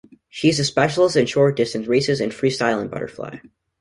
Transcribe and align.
She 0.29 0.49
is 0.49 0.59
a 0.59 0.65
specialist 0.65 1.15
in 1.15 1.27
short 1.27 1.55
distances 1.55 1.87
races 1.87 2.21
in 2.21 2.31
freestyle 2.31 2.81
and 2.81 2.89
butterfly. 2.89 3.37